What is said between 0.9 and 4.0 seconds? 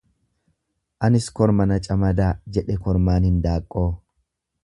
Anis korma na camadaa jedhe kormaan hindaaqqoo.